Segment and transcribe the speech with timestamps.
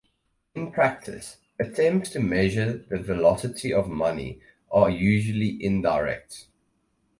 [0.55, 6.47] In practice, attempts to measure the velocity of money are usually indirect.